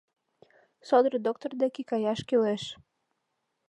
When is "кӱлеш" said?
2.29-2.63